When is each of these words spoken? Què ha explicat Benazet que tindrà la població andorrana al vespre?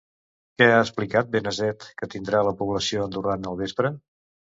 Què 0.59 0.67
ha 0.75 0.85
explicat 0.85 1.27
Benazet 1.35 1.85
que 1.99 2.09
tindrà 2.13 2.39
la 2.47 2.53
població 2.63 3.05
andorrana 3.05 3.53
al 3.53 3.61
vespre? 3.61 3.93